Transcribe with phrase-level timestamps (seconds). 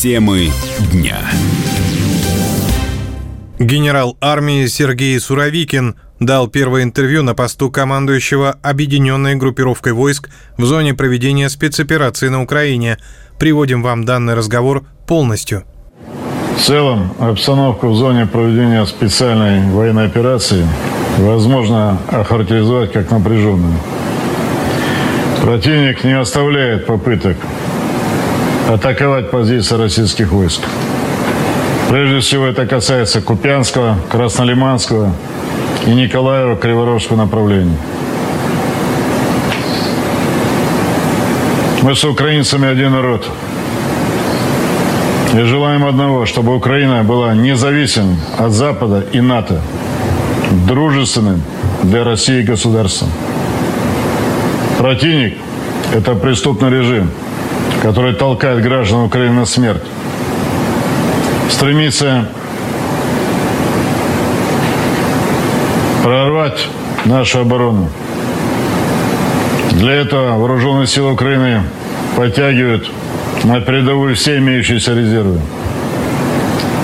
[0.00, 0.52] Темы
[0.92, 1.16] дня.
[3.58, 10.94] Генерал армии Сергей Суровикин дал первое интервью на посту командующего объединенной группировкой войск в зоне
[10.94, 12.98] проведения спецоперации на Украине.
[13.40, 15.64] Приводим вам данный разговор полностью.
[16.56, 20.64] В целом, обстановку в зоне проведения специальной военной операции
[21.16, 23.74] возможно охарактеризовать как напряженную.
[25.42, 27.36] Противник не оставляет попыток
[28.68, 30.60] атаковать позиции российских войск.
[31.88, 35.12] Прежде всего это касается Купянского, Краснолиманского
[35.86, 37.76] и Николаева-Криворожского направлений.
[41.80, 43.26] Мы с украинцами один народ.
[45.32, 49.60] И желаем одного, чтобы Украина была независимым от Запада и НАТО,
[50.66, 51.42] дружественным
[51.82, 53.08] для России государством.
[54.78, 55.38] Противник–
[55.94, 57.10] это преступный режим,
[57.82, 59.82] который толкает граждан Украины на смерть.
[61.50, 62.28] Стремится
[66.02, 66.68] прорвать
[67.04, 67.88] нашу оборону.
[69.72, 71.62] Для этого вооруженные силы Украины
[72.16, 72.90] подтягивают
[73.44, 75.40] на передовую все имеющиеся резервы.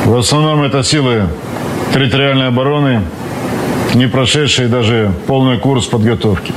[0.04, 1.28] В основном это силы
[1.92, 3.02] территориальной обороны,
[3.94, 6.52] не прошедшие даже полный курс подготовки.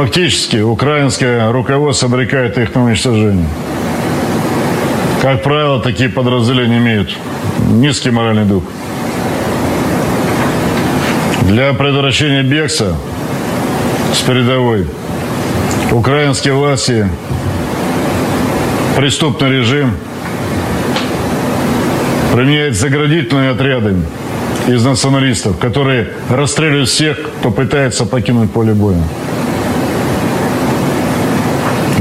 [0.00, 3.46] Фактически украинское руководство обрекает их на уничтожение.
[5.20, 7.14] Как правило, такие подразделения имеют
[7.68, 8.62] низкий моральный дух.
[11.42, 12.96] Для предотвращения бегства
[14.14, 14.86] с передовой
[15.92, 17.06] украинские власти,
[18.96, 19.92] преступный режим
[22.32, 23.96] применяет заградительные отряды
[24.66, 29.02] из националистов, которые расстреливают всех, кто пытается покинуть поле боя.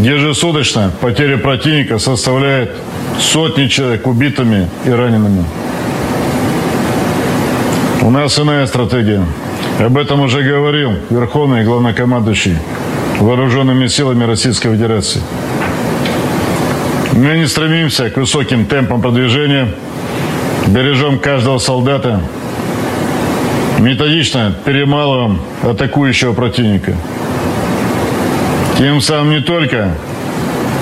[0.04, 2.72] Ежесуточно потеря противника составляет
[3.20, 5.44] сотни человек убитыми и ранеными.
[8.02, 9.26] У нас иная стратегия.
[9.78, 12.58] Об этом уже говорил Верховный главнокомандующий
[13.20, 15.22] вооруженными силами Российской Федерации.
[17.12, 19.68] Мы не стремимся к высоким темпам продвижения,
[20.68, 22.22] бережем каждого солдата,
[23.80, 26.96] методично перемалываем атакующего противника–
[28.80, 29.94] тем самым не только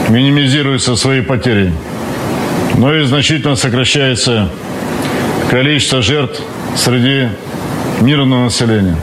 [0.09, 1.73] минимизируются свои потери,
[2.77, 4.49] но и значительно сокращается
[5.49, 6.39] количество жертв
[6.75, 7.29] среди
[7.99, 8.95] мирного населения.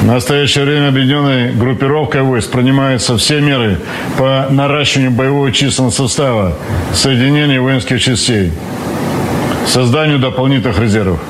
[0.00, 3.78] В настоящее время объединенной группировкой войск принимаются все меры
[4.16, 6.56] по наращиванию боевого численного состава
[6.94, 8.52] соединений воинских частей,
[9.66, 11.20] созданию дополнительных резервов.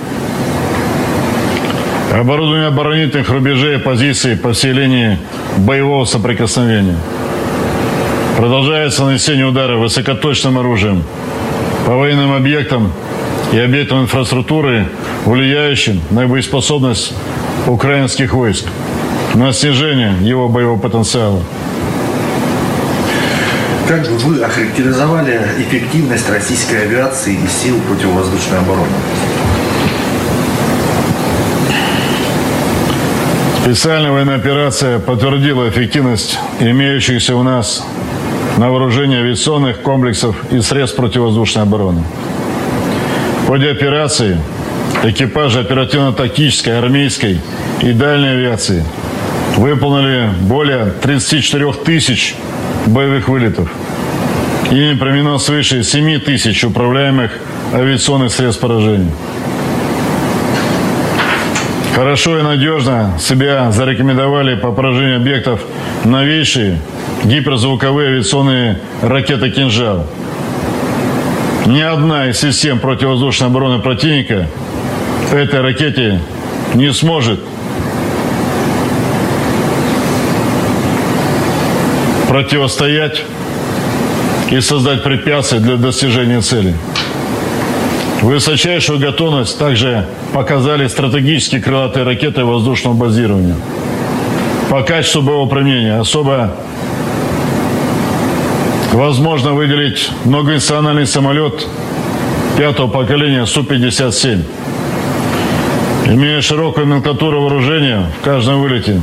[2.19, 5.19] Оборудование оборонительных рубежей и позиций по всей линии
[5.59, 6.97] боевого соприкосновения.
[8.37, 11.05] Продолжается нанесение удара высокоточным оружием
[11.87, 12.93] по военным объектам
[13.53, 14.89] и объектам инфраструктуры,
[15.27, 17.15] влияющим на боеспособность
[17.69, 18.67] украинских войск,
[19.35, 21.41] на снижение его боевого потенциала.
[23.87, 28.89] Как бы вы охарактеризовали эффективность российской авиации и сил противовоздушной обороны?
[33.69, 37.87] Специальная военная операция подтвердила эффективность имеющихся у нас
[38.57, 42.03] на вооружении авиационных комплексов и средств противовоздушной обороны.
[43.43, 44.41] В ходе операции
[45.03, 47.43] экипажи оперативно-тактической, армейской
[47.83, 48.87] и дальней авиации
[49.59, 52.37] выполнили более 34 тысяч
[52.87, 53.69] боевых вылетов.
[54.71, 57.33] Ими применено свыше 7 тысяч управляемых
[57.75, 59.13] авиационных средств поражения
[61.99, 65.61] хорошо и надежно себя зарекомендовали по поражению объектов
[66.05, 66.79] новейшие
[67.25, 70.07] гиперзвуковые авиационные ракеты «Кинжал».
[71.67, 74.47] Ни одна из систем противовоздушной обороны противника
[75.33, 76.21] этой ракете
[76.75, 77.41] не сможет
[82.29, 83.25] противостоять
[84.53, 86.77] и создать препятствия для достижения цели.
[88.23, 93.55] Высочайшую готовность также показали стратегические крылатые ракеты воздушного базирования.
[94.69, 96.53] По качеству боевого применения особо
[98.93, 101.67] возможно выделить многонациональный самолет
[102.57, 104.43] пятого поколения Су-57.
[106.07, 109.01] Имея широкую номенклатуру вооружения в каждом вылете,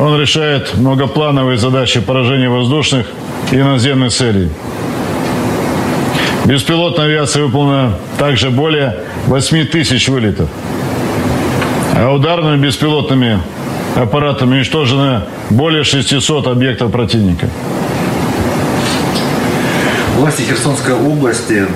[0.00, 3.06] он решает многоплановые задачи поражения воздушных
[3.52, 4.48] и наземных целей.
[6.50, 10.48] Беспилотная авиация выполнена также более 8 тысяч вылетов.
[11.94, 13.40] А ударными беспилотными
[13.94, 17.48] аппаратами уничтожено более 600 объектов противника.
[20.16, 21.68] Власти Херсонской области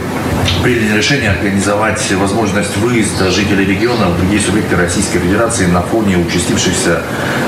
[0.65, 7.00] приняли решение организовать возможность выезда жителей региона в другие субъекты Российской Федерации на фоне участившихся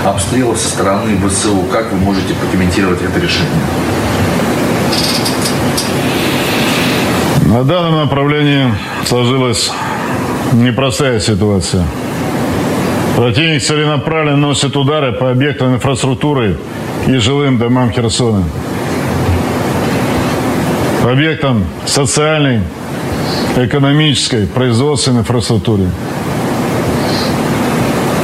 [0.05, 1.65] обстрелов со стороны ВСУ.
[1.73, 3.51] Как вы можете прокомментировать это решение?
[7.57, 8.71] На данном направлении
[9.07, 9.73] сложилась
[10.53, 11.85] непростая ситуация.
[13.17, 16.59] Противник целенаправленно носит удары по объектам инфраструктуры
[17.07, 18.45] и жилым домам Херсона.
[21.03, 22.61] По объектам социальной,
[23.57, 25.85] экономической, производственной инфраструктуры.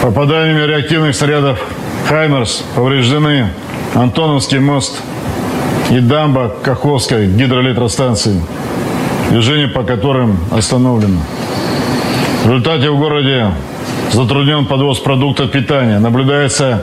[0.03, 1.59] Попаданиями реактивных снарядов
[2.07, 3.49] «Хаймерс» повреждены
[3.95, 5.01] Антоновский мост
[5.91, 8.39] и дамба Каховской гидроэлектростанции,
[9.31, 11.21] движение по которым остановлено.
[12.45, 13.51] В результате в городе
[14.13, 15.99] затруднен подвоз продуктов питания.
[15.99, 16.83] Наблюдается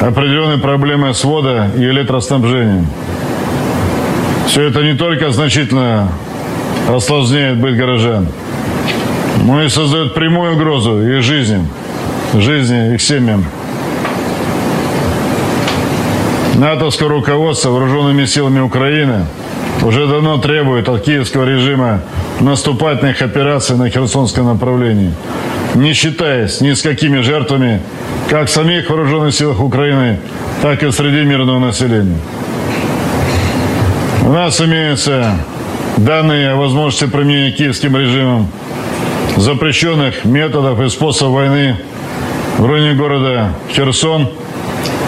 [0.00, 2.86] определенные проблемы с водо- и электроснабжением.
[4.46, 6.08] Все это не только значительно
[6.88, 8.28] осложняет быт горожан,
[9.44, 11.66] но и создает прямую угрозу их жизни,
[12.34, 13.44] жизни их семьям.
[16.54, 19.26] НАТОвское руководство вооруженными силами Украины
[19.82, 22.00] уже давно требует от киевского режима
[22.40, 25.12] наступательных операций на Херсонском направлении–
[25.74, 27.80] не считаясь ни с какими жертвами,
[28.28, 30.18] как в самих вооруженных силах Украины,
[30.62, 32.18] так и среди мирного населения.
[34.24, 35.36] У нас имеются
[35.96, 38.48] данные о возможности применения киевским режимом
[39.36, 41.76] запрещенных методов и способов войны
[42.58, 44.28] в районе города Херсон,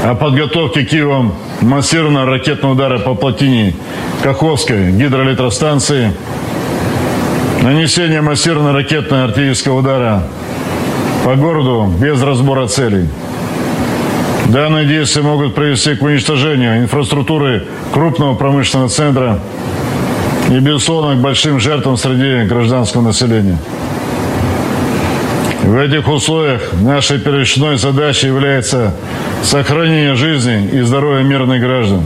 [0.04, 3.74] о подготовке Киевом массированного ракетного удара по плотине
[4.22, 6.12] Каховской гидроэлектростанции,
[7.62, 10.22] нанесение массированного ракетного артиллерийского удара
[11.24, 13.08] по городу без разбора целей.
[14.46, 19.38] Данные действия могут привести к уничтожению инфраструктуры крупного промышленного центра
[20.50, 23.58] и, безусловно, к большим жертвам среди гражданского населения.
[25.62, 28.94] В этих условиях нашей первичной задачей является
[29.42, 32.02] сохранение жизни и здоровья мирных граждан.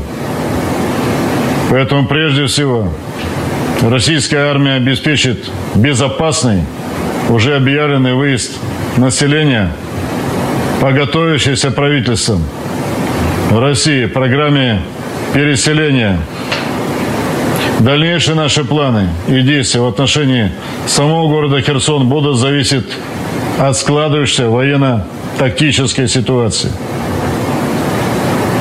[1.70, 2.92] Поэтому прежде всего
[3.80, 6.62] российская армия обеспечит безопасный,
[7.30, 8.52] уже объявленный выезд
[8.96, 9.70] населения
[10.80, 12.42] по готовящейся правительством
[13.50, 14.82] в России программе
[15.32, 16.18] переселения.
[17.78, 20.50] Дальнейшие наши планы и действия в отношении
[20.86, 22.86] самого города Херсон будут зависеть
[23.58, 26.70] от складывающейся военно-тактической ситуации.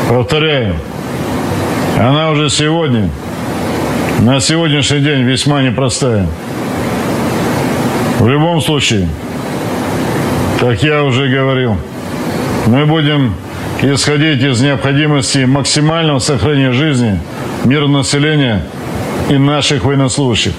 [0.10, 0.76] Повторяю,
[2.00, 3.10] она уже сегодня,
[4.20, 6.28] на сегодняшний день весьма непростая.
[8.20, 9.08] В любом случае,
[10.60, 11.78] как я уже говорил,
[12.68, 13.34] мы будем
[13.82, 17.20] исходить из необходимости максимального сохранения жизни
[17.66, 18.62] мирного населения
[19.30, 20.54] и наших военнослужащих.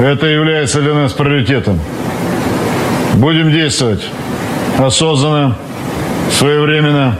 [0.00, 1.78] Это является для нас приоритетом.
[3.16, 4.02] Будем действовать
[4.78, 5.58] осознанно,
[6.32, 7.18] своевременно,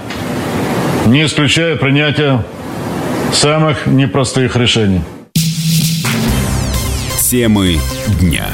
[1.05, 2.43] не исключая принятия
[3.35, 5.03] самых непростых решений.
[7.21, 7.79] Темы
[8.19, 8.47] дня.